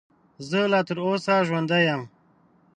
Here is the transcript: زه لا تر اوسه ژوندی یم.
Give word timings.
زه 0.49 0.59
لا 0.71 0.81
تر 0.87 0.97
اوسه 1.07 1.35
ژوندی 1.47 1.81
یم. 1.87 2.01